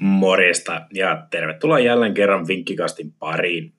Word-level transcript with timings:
Morjesta 0.00 0.86
ja 0.92 1.26
tervetuloa 1.30 1.78
jälleen 1.78 2.14
kerran 2.14 2.46
Vinkkikastin 2.48 3.12
pariin. 3.12 3.72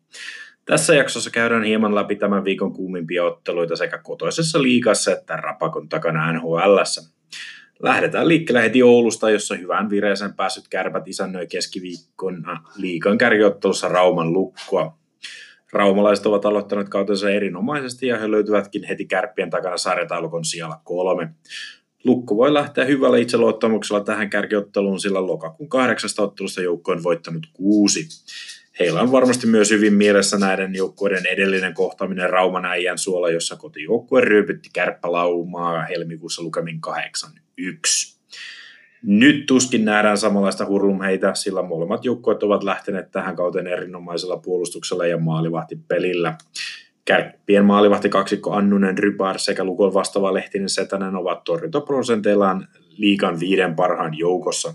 Tässä 0.66 0.96
jaksossa 0.96 1.32
käydään 1.32 1.64
hieman 1.64 1.96
läpi 1.96 2.16
tämän 2.16 2.44
viikon 2.44 2.74
kuumimpia 2.74 3.24
otteluita 3.24 3.76
sekä 3.76 3.98
kotoisessa 3.98 4.62
liigassa 4.62 5.12
että 5.12 5.36
rapakon 5.36 5.90
takana 5.90 6.34
NHL. 6.34 6.78
Lähdetään 7.80 8.28
liikkeelle 8.28 8.62
heti 8.62 8.84
Oulusta, 8.84 9.30
jossa 9.30 9.56
hyvään 9.56 9.90
vireeseen 9.90 10.34
päässyt 10.34 10.68
kärpät 10.68 11.08
isännöi 11.08 11.48
keskiviikkona 11.48 12.64
liikan 12.78 13.18
kärkiottelussa 13.18 13.88
Rauman 13.88 14.34
lukkoa. 14.34 15.00
Raumalaiset 15.74 16.26
ovat 16.26 16.46
aloittaneet 16.46 16.90
kautensa 16.90 17.30
erinomaisesti 17.30 18.08
ja 18.08 18.18
he 18.18 18.32
löytyvätkin 18.32 18.84
heti 18.84 19.06
kärppien 19.06 19.50
takana 19.50 19.78
sarjataulukon 19.78 20.46
sijalla 20.46 20.82
kolme. 20.84 21.30
Lukko 22.04 22.38
voi 22.38 22.54
lähteä 22.54 22.86
hyvällä 22.86 23.18
itseluottamuksella 23.18 24.04
tähän 24.04 24.30
kärkiotteluun, 24.30 25.00
sillä 25.00 25.28
lokakuun 25.28 25.70
kahdeksasta 25.70 26.24
ottelusta 26.24 26.62
joukko 26.62 26.92
on 26.92 27.04
voittanut 27.04 27.48
kuusi. 27.54 28.08
Heillä 28.80 29.02
on 29.02 29.12
varmasti 29.12 29.48
myös 29.48 29.72
hyvin 29.72 29.94
mielessä 29.94 30.38
näiden 30.38 30.76
joukkueiden 30.76 31.26
edellinen 31.26 31.74
kohtaaminen 31.74 32.30
Rauman 32.30 32.66
äijän 32.66 32.98
suola, 32.98 33.30
jossa 33.30 33.56
kotijoukkue 33.56 34.22
ryypytti 34.22 34.70
kärppälaumaa 34.74 35.82
helmikuussa 35.82 36.44
lukemin 36.44 36.82
8-1. 37.62 38.20
Nyt 39.04 39.46
tuskin 39.46 39.86
nähdään 39.86 40.18
samanlaista 40.18 40.66
hurlumheitä, 40.66 41.34
sillä 41.34 41.62
molemmat 41.62 42.06
joukkueet 42.06 42.44
ovat 42.44 42.64
lähteneet 42.64 43.12
tähän 43.12 43.36
kauteen 43.36 43.68
erinomaisella 43.68 44.38
puolustuksella 44.38 45.06
ja 45.06 45.18
maalivahtipelillä. 45.18 46.38
Kärppien 47.10 47.66
maalivahti 47.66 48.10
kaksikko 48.10 48.52
Annunen, 48.52 48.98
Rybar 48.98 49.40
sekä 49.40 49.64
Lukon 49.64 49.94
vastaava 49.94 50.34
Lehtinen 50.34 50.70
Setänen 50.70 51.16
ovat 51.16 51.44
torjuntaprosenteillaan 51.44 52.68
liikan 52.98 53.40
viiden 53.40 53.76
parhaan 53.76 54.18
joukossa. 54.18 54.74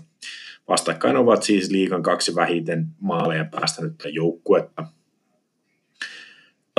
Vastakkain 0.67 1.17
ovat 1.17 1.43
siis 1.43 1.71
liikan 1.71 2.03
kaksi 2.03 2.35
vähiten 2.35 2.87
maaleja 2.99 3.45
päästänyttä 3.45 4.09
joukkuetta. 4.09 4.87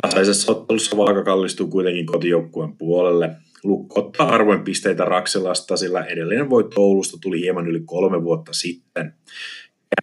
Tasaisessa 0.02 0.52
ottelussa 0.52 0.96
vaaka 0.96 1.24
kallistuu 1.24 1.66
kuitenkin 1.66 2.06
kotijoukkueen 2.06 2.76
puolelle. 2.76 3.30
Lukko 3.64 4.00
ottaa 4.00 4.28
arvoin 4.28 4.64
pisteitä 4.64 5.04
Rakselasta, 5.04 5.76
sillä 5.76 6.04
edellinen 6.04 6.50
voitto 6.50 6.80
Oulusta 6.80 7.18
tuli 7.22 7.40
hieman 7.40 7.68
yli 7.68 7.80
kolme 7.86 8.22
vuotta 8.22 8.52
sitten. 8.52 9.14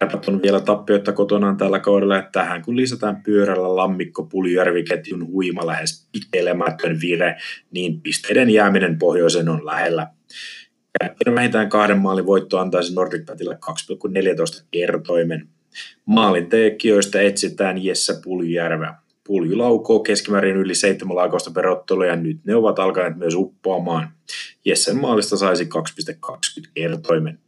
Kärpät 0.00 0.28
on 0.28 0.42
vielä 0.42 0.60
tappioita 0.60 1.12
kotonaan 1.12 1.56
tällä 1.56 1.80
kaudella, 1.80 2.18
että 2.18 2.30
tähän 2.32 2.62
kun 2.62 2.76
lisätään 2.76 3.22
pyörällä 3.22 3.76
lammikko 3.76 4.22
Puljärvi-ketjun 4.22 5.26
huima 5.26 5.66
lähes 5.66 6.08
pitelemätön 6.12 7.00
vire, 7.00 7.36
niin 7.70 8.00
pisteiden 8.00 8.50
jääminen 8.50 8.98
pohjoisen 8.98 9.48
on 9.48 9.66
lähellä. 9.66 10.06
Kärppien 10.98 11.34
vähintään 11.34 11.68
kahden 11.68 11.98
maalin 11.98 12.26
voitto 12.26 12.58
antaisi 12.58 12.94
NordicBetille 12.94 13.58
2,14 14.60 14.64
kertoimen. 14.70 15.48
Maalin 16.06 16.46
tekijöistä 16.46 17.20
etsitään 17.20 17.84
Jesse 17.84 18.14
Puljärveä. 18.24 18.94
Pulju 19.26 19.58
laukoo 19.58 20.00
keskimäärin 20.00 20.56
yli 20.56 20.74
seitsemän 20.74 21.16
laukausta 21.16 21.50
per 21.50 21.66
ottelu 21.66 22.02
ja 22.02 22.16
nyt 22.16 22.44
ne 22.44 22.54
ovat 22.54 22.78
alkaneet 22.78 23.16
myös 23.16 23.34
uppoamaan. 23.34 24.08
Jessen 24.64 24.96
maalista 24.96 25.36
saisi 25.36 25.64
2,20 25.64 26.70
kertoimen. 26.74 27.38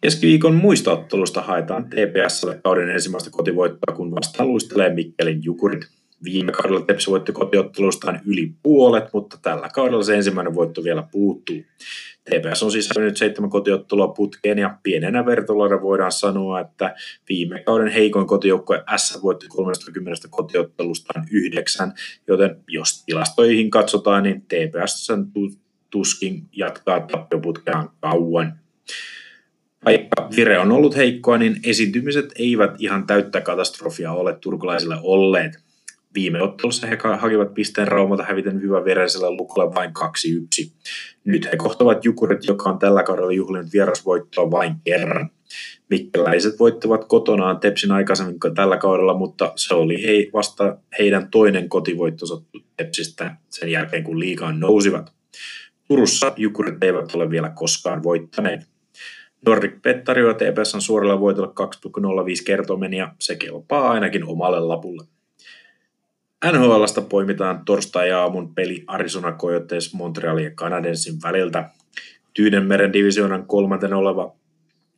Keskiviikon 0.00 0.54
muista 0.54 0.92
ottelusta 0.92 1.42
haetaan 1.42 1.84
TPSlle 1.84 2.60
kauden 2.64 2.90
ensimmäistä 2.90 3.30
kotivoittoa, 3.30 3.96
kun 3.96 4.10
vastaan 4.10 4.48
luistelee 4.48 4.94
Mikkelin 4.94 5.44
Jukurit. 5.44 5.88
Viime 6.24 6.52
kaudella 6.52 6.84
Tepsi 6.86 7.10
voitti 7.10 7.32
kotiottelustaan 7.32 8.20
yli 8.26 8.52
puolet, 8.62 9.04
mutta 9.12 9.38
tällä 9.42 9.68
kaudella 9.74 10.02
se 10.02 10.14
ensimmäinen 10.14 10.54
voitto 10.54 10.84
vielä 10.84 11.08
puuttuu. 11.12 11.56
TPS 12.24 12.62
on 12.62 12.72
siis 12.72 12.90
nyt 12.98 13.16
seitsemän 13.16 13.50
kotiottelua 13.50 14.08
putkeen 14.08 14.58
ja 14.58 14.78
pienenä 14.82 15.26
vertailuina 15.26 15.82
voidaan 15.82 16.12
sanoa, 16.12 16.60
että 16.60 16.94
viime 17.28 17.62
kauden 17.62 17.88
heikoin 17.88 18.26
kotijoukkue 18.26 18.84
S 18.96 19.18
voitti 19.22 19.46
30 19.48 20.28
kotiottelustaan 20.30 21.26
yhdeksän, 21.30 21.92
joten 22.26 22.56
jos 22.68 23.04
tilastoihin 23.04 23.70
katsotaan, 23.70 24.22
niin 24.22 24.42
TPS 24.42 25.08
tuskin 25.90 26.48
jatkaa 26.52 27.00
tappioputkeaan 27.00 27.90
kauan. 28.00 28.58
Vaikka 29.84 30.28
vire 30.36 30.58
on 30.58 30.72
ollut 30.72 30.96
heikkoa, 30.96 31.38
niin 31.38 31.56
esiintymiset 31.64 32.32
eivät 32.38 32.70
ihan 32.78 33.06
täyttä 33.06 33.40
katastrofia 33.40 34.12
ole 34.12 34.36
turkulaisille 34.40 34.96
olleet. 35.02 35.52
Viime 36.14 36.42
ottelussa 36.42 36.86
he 36.86 36.98
hakivat 37.18 37.54
pisteen 37.54 37.88
Raumalta 37.88 38.24
häviten 38.24 38.62
hyvä 38.62 38.84
veresellä 38.84 39.30
lukulla 39.30 39.74
vain 39.74 39.90
2-1. 39.98 40.70
Nyt 41.24 41.48
he 41.52 41.56
kohtavat 41.56 42.04
Jukurit, 42.04 42.44
joka 42.46 42.70
on 42.70 42.78
tällä 42.78 43.02
kaudella 43.02 43.32
juhlinut 43.32 43.72
vierasvoittoa 43.72 44.50
vain 44.50 44.74
kerran. 44.84 45.30
Mikkeläiset 45.90 46.58
voittivat 46.58 47.04
kotonaan 47.04 47.60
Tepsin 47.60 47.92
aikaisemmin 47.92 48.38
tällä 48.54 48.76
kaudella, 48.76 49.14
mutta 49.14 49.52
se 49.56 49.74
oli 49.74 50.02
he, 50.02 50.30
vasta 50.32 50.78
heidän 50.98 51.30
toinen 51.30 51.68
kotivoittonsa 51.68 52.42
Tepsistä 52.76 53.36
sen 53.50 53.70
jälkeen, 53.70 54.04
kun 54.04 54.20
liikaan 54.20 54.60
nousivat. 54.60 55.12
Turussa 55.88 56.32
Jukurit 56.36 56.84
eivät 56.84 57.14
ole 57.14 57.30
vielä 57.30 57.52
koskaan 57.54 58.02
voittaneet. 58.02 58.60
Nordic 59.46 59.82
Bet 59.82 60.04
tarjoaa 60.04 60.34
TPSn 60.34 60.80
suoralla 60.80 61.20
voitolla 61.20 61.52
2,05 61.60 62.44
kertoimen 62.46 62.94
ja 62.94 63.14
se 63.18 63.36
kelpaa 63.36 63.90
ainakin 63.90 64.24
omalle 64.24 64.60
lapulle. 64.60 65.04
NHLsta 66.52 67.00
poimitaan 67.00 67.64
torstai-aamun 67.64 68.54
peli 68.54 68.84
Arizona 68.86 69.32
Coyotes 69.32 69.94
Montrealin 69.94 70.44
ja 70.44 70.50
Kanadensin 70.54 71.14
väliltä. 71.22 71.70
Tyynenmeren 72.34 72.92
divisioonan 72.92 73.46
kolmanten 73.46 73.94
oleva 73.94 74.38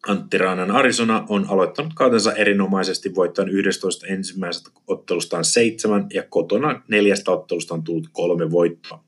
Antti 0.09 0.39
Raanan 0.39 0.71
Arizona 0.71 1.25
on 1.29 1.47
aloittanut 1.49 1.93
kautensa 1.95 2.33
erinomaisesti 2.33 3.15
voittaen 3.15 3.49
11 3.49 4.07
ensimmäisestä 4.07 4.71
ottelustaan 4.87 5.45
seitsemän 5.45 6.07
ja 6.15 6.23
kotona 6.29 6.83
neljästä 6.89 7.31
ottelusta 7.31 7.75
on 7.75 7.85
tullut 7.85 8.09
kolme 8.13 8.51
voittoa. 8.51 9.05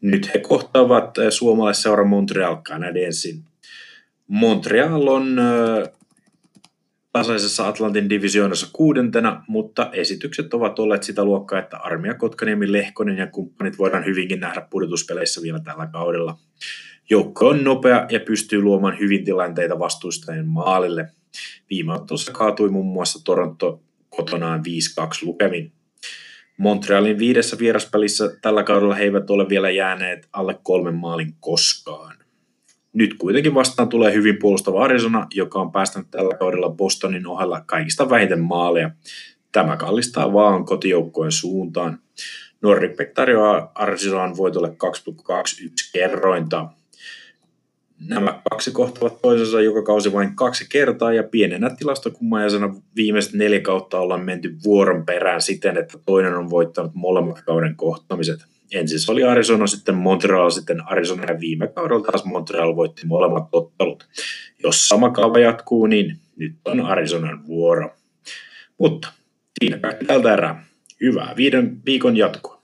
Nyt 0.00 0.34
he 0.34 0.38
kohtaavat 0.38 1.14
suomalaisseura 1.30 2.04
Montreal 2.04 2.56
Canadiensin. 2.56 3.44
Montreal 4.32 5.08
on 5.08 5.36
tasaisessa 7.12 7.68
Atlantin 7.68 8.10
divisioonassa 8.10 8.66
kuudentena, 8.72 9.44
mutta 9.48 9.90
esitykset 9.92 10.54
ovat 10.54 10.78
olleet 10.78 11.02
sitä 11.02 11.24
luokkaa, 11.24 11.58
että 11.58 11.76
Armia 11.76 12.14
Kotkaniemi, 12.14 12.72
Lehkonen 12.72 13.16
ja 13.16 13.26
kumppanit 13.26 13.78
voidaan 13.78 14.06
hyvinkin 14.06 14.40
nähdä 14.40 14.66
pudotuspeleissä 14.70 15.42
vielä 15.42 15.60
tällä 15.60 15.86
kaudella. 15.86 16.38
Joukko 17.10 17.48
on 17.48 17.64
nopea 17.64 18.06
ja 18.10 18.20
pystyy 18.20 18.62
luomaan 18.62 18.98
hyvin 18.98 19.24
tilanteita 19.24 19.78
vastuustajien 19.78 20.48
maalille. 20.48 21.08
Viime 21.70 21.92
ottelussa 21.92 22.32
kaatui 22.32 22.70
muun 22.70 22.92
muassa 22.92 23.24
Toronto 23.24 23.82
kotonaan 24.08 24.60
5-2 24.60 24.62
lukemin. 25.22 25.72
Montrealin 26.56 27.18
viidessä 27.18 27.58
vieraspelissä 27.58 28.36
tällä 28.42 28.62
kaudella 28.62 28.94
he 28.94 29.04
eivät 29.04 29.30
ole 29.30 29.48
vielä 29.48 29.70
jääneet 29.70 30.28
alle 30.32 30.58
kolmen 30.62 30.94
maalin 30.94 31.34
koskaan. 31.40 32.21
Nyt 32.92 33.14
kuitenkin 33.14 33.54
vastaan 33.54 33.88
tulee 33.88 34.14
hyvin 34.14 34.38
puolustava 34.38 34.84
Arizona, 34.84 35.26
joka 35.34 35.60
on 35.60 35.72
päästänyt 35.72 36.10
tällä 36.10 36.36
kaudella 36.36 36.70
Bostonin 36.70 37.26
ohella 37.26 37.62
kaikista 37.66 38.10
vähiten 38.10 38.40
maaleja. 38.40 38.90
Tämä 39.52 39.76
kallistaa 39.76 40.32
vaan 40.32 40.64
kotijoukkojen 40.64 41.32
suuntaan. 41.32 41.98
Nordic 42.62 43.14
tarjoaa 43.14 43.72
Arizonan 43.74 44.36
voitolle 44.36 44.68
2,21 44.68 44.74
kerrointa. 45.92 46.68
Nämä 48.08 48.40
kaksi 48.50 48.70
kohtavat 48.70 49.22
toisensa 49.22 49.60
joka 49.60 49.82
kausi 49.82 50.12
vain 50.12 50.36
kaksi 50.36 50.66
kertaa 50.68 51.12
ja 51.12 51.22
pienenä 51.22 51.70
tilastokummajaisena 51.70 52.74
viimeiset 52.96 53.32
neljä 53.32 53.60
kautta 53.60 53.98
ollaan 53.98 54.24
menty 54.24 54.56
vuoron 54.64 55.06
perään 55.06 55.42
siten, 55.42 55.76
että 55.76 55.98
toinen 56.06 56.34
on 56.34 56.50
voittanut 56.50 56.94
molemmat 56.94 57.42
kauden 57.42 57.76
kohtamiset 57.76 58.46
ensin 58.72 59.00
se 59.00 59.12
oli 59.12 59.24
Arizona, 59.24 59.66
sitten 59.66 59.94
Montreal, 59.94 60.50
sitten 60.50 60.88
Arizona 60.88 61.24
ja 61.24 61.40
viime 61.40 61.68
kaudella 61.68 62.04
taas 62.04 62.24
Montreal 62.24 62.76
voitti 62.76 63.06
molemmat 63.06 63.48
ottelut. 63.52 64.08
Jos 64.62 64.88
sama 64.88 65.10
kaava 65.10 65.38
jatkuu, 65.38 65.86
niin 65.86 66.16
nyt 66.36 66.56
on 66.64 66.80
Arizonan 66.80 67.46
vuoro. 67.46 67.96
Mutta 68.78 69.08
siinä 69.60 69.78
kaikki 69.78 70.04
tältä 70.04 70.32
erää. 70.32 70.64
Hyvää 71.00 71.34
viiden 71.36 71.84
viikon 71.86 72.16
jatkoa. 72.16 72.60